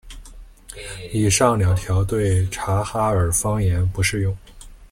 [1.13, 4.35] 以上两条对察哈尔方言不适用。